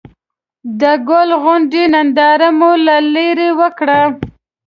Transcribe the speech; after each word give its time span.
د 0.79 0.83
ګل 1.07 1.29
غونډۍ 1.43 1.83
ننداره 1.93 2.49
مو 2.59 2.71
له 2.85 2.95
ليرې 3.13 3.49
وکړه. 3.59 4.01